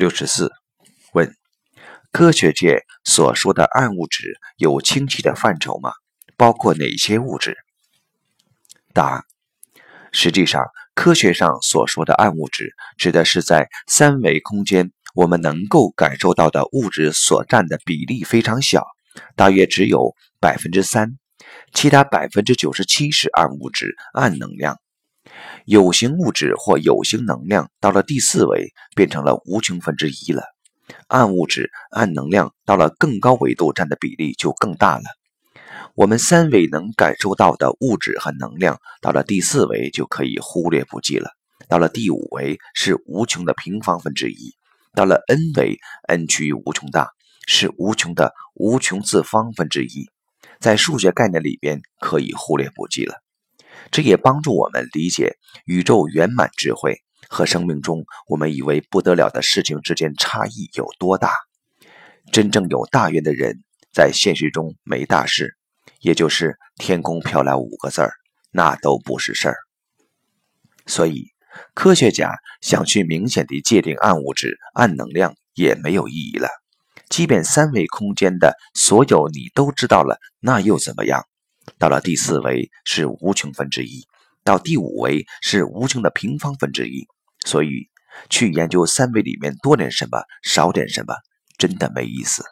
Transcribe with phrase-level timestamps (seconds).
[0.00, 0.50] 六十四，
[1.12, 1.30] 问：
[2.10, 5.92] 科学界所说的暗物质有清晰的范畴吗？
[6.38, 7.54] 包括哪些物质？
[8.94, 9.26] 答：
[10.10, 18.86] 实际上，科学上所说的暗物质，指的是在三维空间我们能够感受到的物质所占的比例非常小，
[19.36, 21.18] 大约只有百分之三，
[21.74, 24.78] 其他百分之九十七是暗物质、暗能量。
[25.64, 30.42] 有形物质或有形能量到了第四维，变成了无穷分之一了。
[31.06, 35.04] 暗物质、暗能量到了更高维度，占的比例就更大了。
[35.94, 41.30] 我们三维能感受到的物质和能量，到了第四维就可以忽略不计了。
[41.68, 44.54] 到了第五维是无穷的平方分之一，
[44.94, 47.10] 到了 n 维，n 趋于无穷大，
[47.46, 50.08] 是无穷的无穷次方分之一，
[50.58, 53.14] 在数学概念里边可以忽略不计了。
[53.90, 61.32] 这也帮助我们理解宇宙圆满智慧和生命中我们以为不得了的事情之间差异有多大。
[62.32, 63.56] 真正有大愿的人，
[63.92, 65.56] 在现实中没大事，
[66.00, 68.12] 也就是天空飘来五个字儿，
[68.52, 69.56] 那都不是事儿。
[70.86, 71.26] 所以，
[71.74, 76.48] 科学家想去明显的界定暗物质、暗能量也没有意义了。
[77.08, 81.24] 即便三维空间的所有你都知道了，那又怎么样？
[81.78, 84.06] 到了第四维是无穷分之一，
[84.44, 87.06] 到第五维是无穷的平方分之一，
[87.46, 87.88] 所以
[88.28, 91.14] 去研究三维里面多点什么少点什么，
[91.58, 92.44] 真的没意思。